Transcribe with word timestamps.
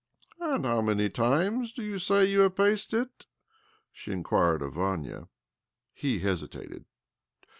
"And 0.39 0.65
how 0.65 0.81
many 0.81 1.09
times 1.09 1.71
do 1.73 1.83
you 1.83 1.99
say 1.99 2.25
you 2.25 2.39
I 2.39 2.43
have 2.45 2.55
paced 2.55 2.91
it?" 2.91 3.27
she 3.91 4.11
inquired 4.11 4.63
of 4.63 4.73
Vania.! 4.73 5.27
'He 5.93 6.17
hesitated. 6.21 6.85